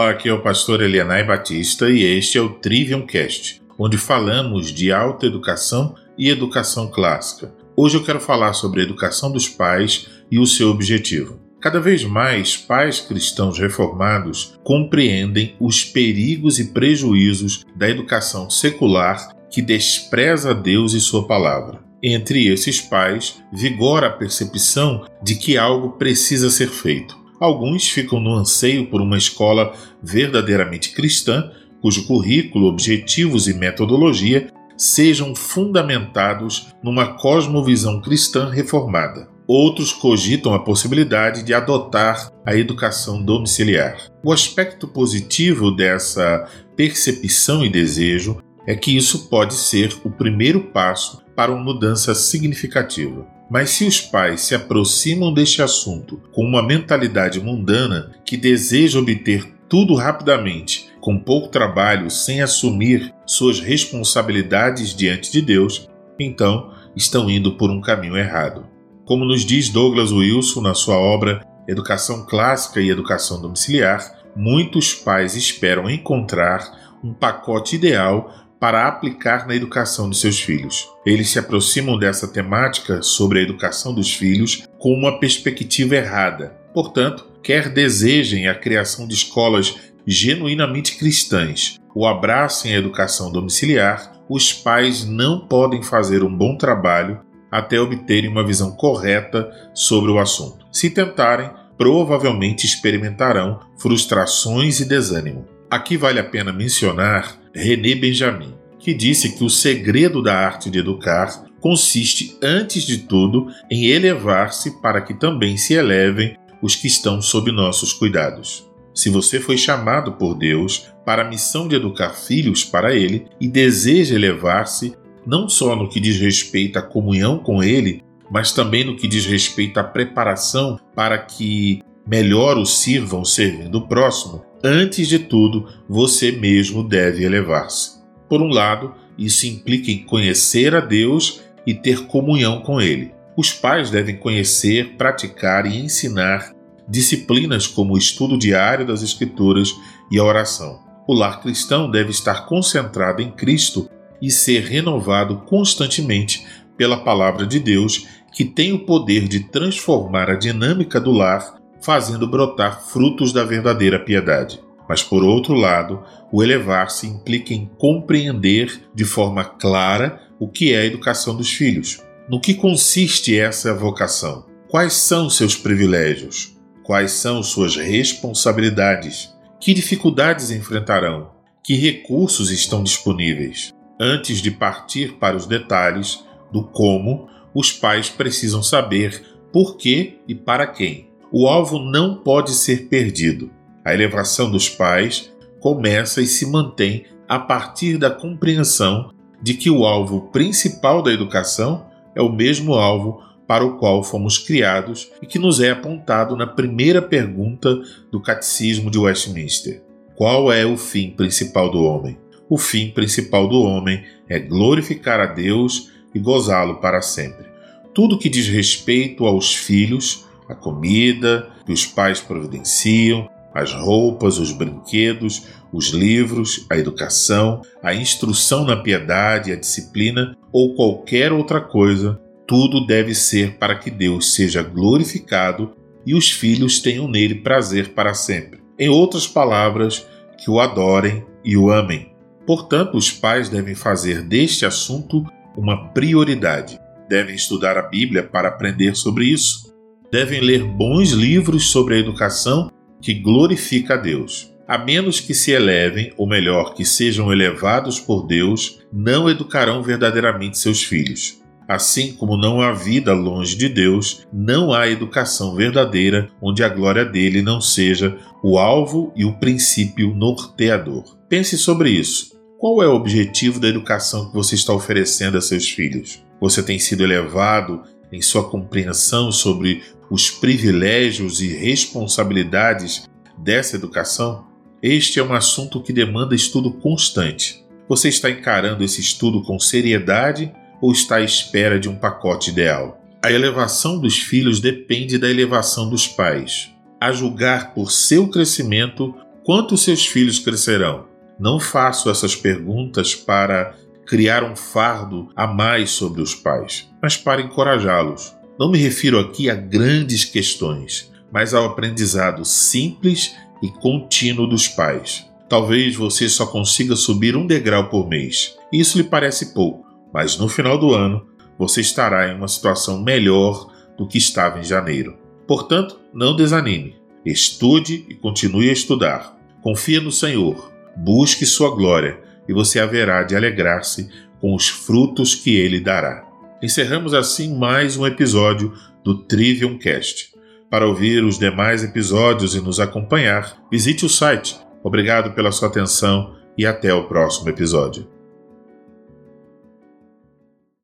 [0.00, 4.72] Olá, aqui é o pastor Elianai Batista e este é o Trivium Cast, onde falamos
[4.72, 7.54] de alta educação e educação clássica.
[7.76, 11.38] Hoje eu quero falar sobre a educação dos pais e o seu objetivo.
[11.60, 19.60] Cada vez mais pais cristãos reformados compreendem os perigos e prejuízos da educação secular que
[19.60, 21.84] despreza Deus e Sua palavra.
[22.02, 27.20] Entre esses pais, vigora a percepção de que algo precisa ser feito.
[27.40, 29.72] Alguns ficam no anseio por uma escola
[30.02, 31.50] verdadeiramente cristã,
[31.80, 39.28] cujo currículo, objetivos e metodologia sejam fundamentados numa cosmovisão cristã reformada.
[39.46, 43.96] Outros cogitam a possibilidade de adotar a educação domiciliar.
[44.22, 51.22] O aspecto positivo dessa percepção e desejo é que isso pode ser o primeiro passo
[51.34, 53.26] para uma mudança significativa.
[53.50, 59.44] Mas se os pais se aproximam deste assunto com uma mentalidade mundana que deseja obter
[59.68, 67.56] tudo rapidamente, com pouco trabalho, sem assumir suas responsabilidades diante de Deus, então estão indo
[67.56, 68.66] por um caminho errado.
[69.04, 75.34] Como nos diz Douglas Wilson na sua obra Educação Clássica e Educação Domiciliar, muitos pais
[75.34, 80.86] esperam encontrar um pacote ideal para aplicar na educação de seus filhos.
[81.04, 86.54] Eles se aproximam dessa temática sobre a educação dos filhos com uma perspectiva errada.
[86.74, 89.74] Portanto, quer desejem a criação de escolas
[90.06, 97.20] genuinamente cristãs ou abracem a educação domiciliar, os pais não podem fazer um bom trabalho
[97.50, 100.66] até obterem uma visão correta sobre o assunto.
[100.70, 105.48] Se tentarem, provavelmente experimentarão frustrações e desânimo.
[105.70, 110.80] Aqui vale a pena mencionar René Benjamin, que disse que o segredo da arte de
[110.80, 117.22] educar consiste, antes de tudo, em elevar-se para que também se elevem os que estão
[117.22, 118.68] sob nossos cuidados.
[118.92, 123.46] Se você foi chamado por Deus para a missão de educar filhos para Ele e
[123.46, 128.96] deseja elevar-se, não só no que diz respeito à comunhão com Ele, mas também no
[128.96, 135.18] que diz respeito à preparação para que melhor o sirvam servindo o próximo, antes de
[135.18, 138.00] tudo, você mesmo deve elevar-se.
[138.28, 143.12] Por um lado, isso implica em conhecer a Deus e ter comunhão com Ele.
[143.36, 146.54] Os pais devem conhecer, praticar e ensinar
[146.88, 149.74] disciplinas como o estudo diário das Escrituras
[150.10, 150.80] e a oração.
[151.06, 153.88] O lar cristão deve estar concentrado em Cristo
[154.20, 156.46] e ser renovado constantemente
[156.76, 162.26] pela palavra de Deus, que tem o poder de transformar a dinâmica do lar fazendo
[162.26, 164.60] brotar frutos da verdadeira piedade.
[164.88, 166.02] Mas, por outro lado,
[166.32, 172.02] o elevar-se implica em compreender de forma clara o que é a educação dos filhos.
[172.28, 174.46] No que consiste essa vocação?
[174.68, 176.56] Quais são seus privilégios?
[176.82, 179.32] Quais são suas responsabilidades?
[179.60, 181.32] Que dificuldades enfrentarão?
[181.62, 183.72] Que recursos estão disponíveis?
[184.00, 190.34] Antes de partir para os detalhes do como, os pais precisam saber por que e
[190.34, 193.50] para quem o alvo não pode ser perdido.
[193.84, 199.86] A elevação dos pais começa e se mantém a partir da compreensão de que o
[199.86, 205.38] alvo principal da educação é o mesmo alvo para o qual fomos criados e que
[205.38, 207.80] nos é apontado na primeira pergunta
[208.10, 209.82] do Catecismo de Westminster:
[210.16, 212.18] Qual é o fim principal do homem?
[212.48, 217.46] O fim principal do homem é glorificar a Deus e gozá-lo para sempre.
[217.94, 224.52] Tudo que diz respeito aos filhos a comida que os pais providenciam, as roupas, os
[224.52, 232.20] brinquedos, os livros, a educação, a instrução na piedade, a disciplina ou qualquer outra coisa,
[232.46, 235.72] tudo deve ser para que Deus seja glorificado
[236.04, 238.60] e os filhos tenham nele prazer para sempre.
[238.78, 240.06] Em outras palavras,
[240.36, 242.12] que o adorem e o amem.
[242.46, 245.24] Portanto, os pais devem fazer deste assunto
[245.56, 246.80] uma prioridade.
[247.08, 249.69] Devem estudar a Bíblia para aprender sobre isso
[250.10, 252.70] devem ler bons livros sobre a educação
[253.00, 254.50] que glorifica a Deus.
[254.66, 260.58] A menos que se elevem, ou melhor, que sejam elevados por Deus, não educarão verdadeiramente
[260.58, 261.40] seus filhos.
[261.66, 267.04] Assim como não há vida longe de Deus, não há educação verdadeira onde a glória
[267.04, 271.16] dele não seja o alvo e o princípio norteador.
[271.28, 272.32] Pense sobre isso.
[272.58, 276.22] Qual é o objetivo da educação que você está oferecendo a seus filhos?
[276.40, 277.82] Você tem sido elevado
[278.12, 283.08] em sua compreensão sobre os privilégios e responsabilidades
[283.38, 284.46] dessa educação?
[284.82, 287.64] Este é um assunto que demanda estudo constante.
[287.88, 293.00] Você está encarando esse estudo com seriedade ou está à espera de um pacote ideal?
[293.22, 296.70] A elevação dos filhos depende da elevação dos pais.
[297.00, 299.14] A julgar por seu crescimento,
[299.44, 301.06] Quanto seus filhos crescerão?
[301.38, 303.74] Não faço essas perguntas para
[304.06, 308.36] criar um fardo a mais sobre os pais, mas para encorajá-los.
[308.60, 315.26] Não me refiro aqui a grandes questões, mas ao aprendizado simples e contínuo dos pais.
[315.48, 318.58] Talvez você só consiga subir um degrau por mês.
[318.70, 321.26] Isso lhe parece pouco, mas no final do ano
[321.58, 325.16] você estará em uma situação melhor do que estava em janeiro.
[325.46, 326.96] Portanto, não desanime.
[327.24, 329.40] Estude e continue a estudar.
[329.62, 335.56] Confia no Senhor, busque sua glória e você haverá de alegrar-se com os frutos que
[335.56, 336.29] ele dará.
[336.62, 340.34] Encerramos assim mais um episódio do Trivium Cast.
[340.68, 344.60] Para ouvir os demais episódios e nos acompanhar, visite o site.
[344.84, 348.19] Obrigado pela sua atenção e até o próximo episódio.